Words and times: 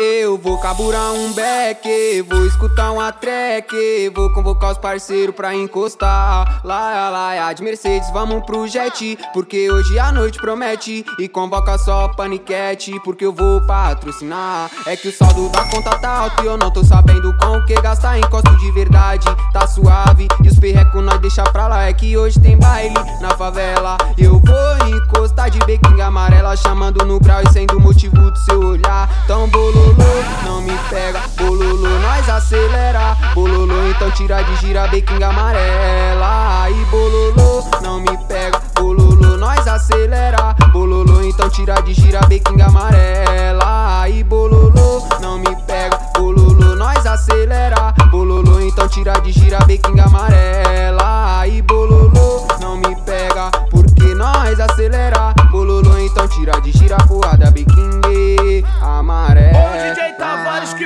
Eu 0.00 0.38
vou 0.38 0.56
caburar 0.58 1.12
um 1.12 1.32
beck, 1.32 2.22
vou 2.22 2.46
escutar 2.46 2.92
uma 2.92 3.10
track, 3.10 4.08
vou 4.14 4.32
convocar 4.32 4.70
os 4.70 4.78
parceiros 4.78 5.34
pra 5.34 5.52
encostar. 5.52 6.60
Lá, 6.62 7.10
lá, 7.10 7.52
de 7.52 7.64
Mercedes, 7.64 8.08
vamos 8.12 8.46
pro 8.46 8.68
jet, 8.68 9.18
porque 9.34 9.68
hoje 9.68 9.98
a 9.98 10.12
noite 10.12 10.38
promete. 10.38 11.04
E 11.18 11.26
convoca 11.26 11.76
só 11.78 12.06
paniquete, 12.14 12.92
porque 13.00 13.26
eu 13.26 13.32
vou 13.32 13.60
patrocinar. 13.66 14.70
É 14.86 14.96
que 14.96 15.08
o 15.08 15.12
saldo 15.12 15.48
da 15.48 15.64
conta 15.64 15.90
tá 15.98 16.10
alto 16.10 16.44
e 16.44 16.46
eu 16.46 16.56
não 16.56 16.70
tô 16.70 16.84
sabendo 16.84 17.36
com 17.36 17.56
o 17.56 17.66
que 17.66 17.74
gastar. 17.80 18.20
Encosto 18.20 18.56
de 18.56 18.70
verdade, 18.70 19.26
tá 19.52 19.66
suave. 19.66 20.28
E 20.44 20.48
os 20.48 20.60
perrecos 20.60 21.02
nós 21.02 21.20
deixa 21.20 21.42
pra 21.42 21.66
lá. 21.66 21.86
É 21.88 21.92
que 21.92 22.16
hoje 22.16 22.38
tem 22.38 22.56
baile 22.56 22.94
na 23.20 23.30
favela. 23.30 23.98
Eu 24.16 24.38
vou 24.38 24.88
encostar 24.96 25.50
de 25.50 25.58
bequinha 25.66 26.06
amarela, 26.06 26.54
chamando 26.56 27.04
no 27.04 27.18
grau 27.18 27.42
e 27.42 27.52
sendo 27.52 27.80
motivo 27.80 28.14
do 28.14 28.38
seu 28.38 28.60
olhar. 28.60 29.08
Tão 29.26 29.48
bololô, 29.94 30.22
não 30.44 30.60
me 30.62 30.76
pega. 30.90 31.20
Bololô, 31.36 31.88
nós 32.00 32.28
acelera. 32.28 33.16
Bololô, 33.34 33.88
então 33.88 34.10
tira 34.10 34.42
de 34.42 34.56
gira 34.56 34.86
bequinha 34.88 35.28
amarela. 35.28 36.62
Aí 36.62 36.84
bololô, 36.86 37.64
não 37.82 38.00
me 38.00 38.16
pega. 38.26 38.60
Bololô, 38.74 39.36
nós 39.36 39.66
acelera. 39.66 40.54
Bololô, 40.72 41.22
então 41.22 41.48
tira 41.48 41.80
de 41.82 41.94
gira 41.94 42.20
bequinha 42.26 42.66
amarela. 42.66 44.00
Aí 44.00 44.22
bololô, 44.24 45.06
não 45.20 45.38
me 45.38 45.56
pega. 45.66 45.98
Bololô, 46.16 46.74
nós 46.74 47.06
acelera. 47.06 47.94
Bololô, 48.10 48.60
então 48.60 48.88
tira 48.88 49.12
de 49.20 49.32
gira 49.32 49.58
bequinha 49.66 50.04
amarela. 50.04 51.38
Aí 51.40 51.62
bololô, 51.62 52.46
não 52.60 52.76
me 52.76 52.94
pega. 53.02 53.50
Porque 53.70 54.14
nós 54.14 54.58
acelera. 54.60 55.34
Bololô, 55.50 55.98
então 55.98 56.28
tira 56.28 56.60
de 56.60 56.72
gira 56.72 56.96
porrada 57.06 57.50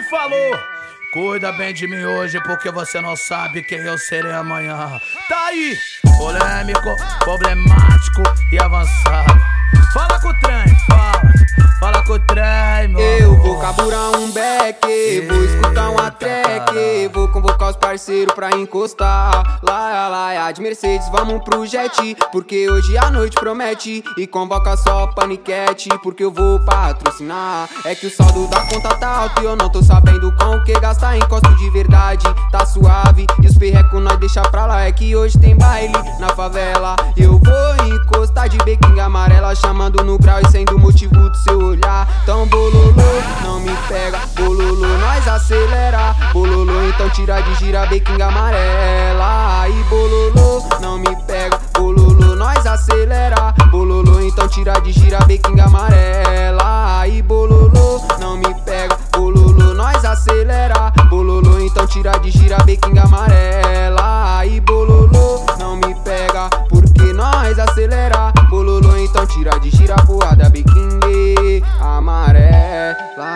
Falou. 0.03 0.59
Cuida 1.13 1.53
bem 1.53 1.75
de 1.75 1.87
mim 1.87 2.05
hoje, 2.05 2.41
porque 2.41 2.71
você 2.71 2.99
não 3.01 3.15
sabe 3.15 3.63
quem 3.63 3.79
eu 3.81 3.99
serei 3.99 4.33
amanhã. 4.33 4.99
Tá 5.29 5.47
aí, 5.49 5.77
polêmico, 6.17 6.97
problemático 7.19 8.23
e 8.51 8.59
avançado. 8.59 9.39
Fala 9.93 10.19
com 10.21 10.29
o 10.29 10.41
trem, 10.41 10.77
fala, 10.87 11.23
fala 11.79 12.03
com 12.05 12.13
o 12.15 12.19
trem, 12.19 12.89
meu 12.89 13.01
Eu 13.01 13.37
vou 13.37 13.59
caburar 13.59 14.13
um 14.19 14.33
beck, 14.33 15.27
vou 15.29 15.45
escutar 15.45 15.91
uma 15.91 16.11
track, 16.11 17.09
vou 17.13 17.22
convocar 17.63 17.71
os 17.71 17.77
parceiros 17.77 18.35
pra 18.35 18.51
encostar. 18.57 19.61
Lá, 19.63 20.09
lá, 20.09 20.51
de 20.51 20.61
Mercedes, 20.61 21.09
vamos 21.11 21.43
pro 21.45 21.65
jet, 21.65 22.17
porque 22.33 22.69
hoje 22.69 22.99
a 22.99 23.11
noite 23.11 23.37
promete. 23.39 24.03
E 24.19 24.27
convoca 24.27 24.77
só 24.77 25.07
paniquete, 25.09 25.89
porque 26.03 26.25
eu 26.25 26.33
vou 26.33 26.59
patrocinar. 26.65 27.69
É 27.85 27.95
que 27.95 28.07
o 28.07 28.11
saldo 28.11 28.49
da 28.49 28.61
conta 28.67 28.95
tá 28.97 29.09
alto 29.09 29.43
e 29.43 29.45
eu 29.45 29.57
não 29.57 29.69
tô 29.69 29.83
sabendo 29.83 30.35
com 30.37 30.57
o 30.57 30.65
que 30.65 30.73
gastar. 30.81 31.17
Encosto 31.17 31.55
de 31.57 31.71
verdade, 31.71 32.25
tá 32.51 32.67
suave. 32.67 33.27
E 33.43 33.47
os 33.47 33.57
perrecos 33.57 34.03
nós 34.03 34.19
deixa 34.19 34.43
pra 34.43 34.67
lá. 34.67 34.83
É 34.83 34.93
que 34.93 35.15
hoje 35.15 35.39
tem 35.39 35.57
baile 35.57 35.95
na 36.19 36.29
favela. 36.31 36.97
Eu 37.17 37.39
vou 37.39 37.87
encostar 37.87 38.49
de 38.49 38.59
bequinha 38.59 39.05
amarela, 39.05 39.55
chamando 39.55 40.03
no 40.03 40.19
grau 40.19 40.41
e 40.41 40.51
sendo 40.51 40.79
motivo 40.79 41.15
do 41.15 41.37
seu 41.39 41.59
olhar. 41.59 42.09
Tão 42.27 42.47
bololô, 42.47 42.93
não 43.43 43.61
me 43.61 43.73
pega. 43.89 44.21
Bololô, 44.35 44.52
nós 45.33 45.45
acelera. 45.45 46.15
Bololô, 46.33 46.89
então 46.89 47.09
tira 47.11 47.41
de 47.41 47.55
gira 47.55 47.87
bequinha 47.87 48.27
amarela. 48.27 49.63
Aí 49.63 49.83
bololô, 49.85 50.63
não 50.81 50.99
me 50.99 51.17
pega. 51.27 51.59
Bololô, 51.75 52.37
nós 52.37 52.67
acelera. 52.67 53.55
Bololô, 53.71 54.21
então 54.21 54.47
tira 54.49 54.79
de 54.81 54.93
gira 54.93 55.19
bequinha 55.21 55.65
amarela. 55.65 56.99
Aí 56.99 57.23
bololô, 57.23 58.03
não 58.21 58.37
me 58.37 58.55
pega. 58.63 58.99
Bololô, 59.13 59.73
nós 59.73 60.05
acelera. 60.05 60.93
Bololô, 61.09 61.59
então 61.61 61.87
tira 61.87 62.13
de 62.19 62.31
gira 62.31 62.59
bequinha 62.65 63.05
amarela. 63.05 64.39
Aí 64.39 64.61
bololô, 64.61 65.47
não 65.59 65.77
me 65.77 65.95
pega. 66.05 66.51
Porque 66.69 67.13
nós 67.15 67.59
acelera. 67.59 68.33
Bololô, 68.51 68.99
então 68.99 69.27
tira 69.27 69.59
de 69.61 69.71
gira 69.71 69.97
porrada 70.05 70.51
bequinha 70.51 70.93
amarela. 71.81 73.32